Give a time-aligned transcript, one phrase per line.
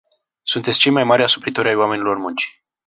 [0.43, 2.49] Sunteți cei mai mari asupritori ai oamenilor muncii.